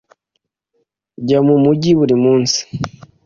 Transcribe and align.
Njya 1.21 1.39
mu 1.47 1.55
mujyi 1.63 1.91
buri 1.99 2.15
munsi. 2.23 2.59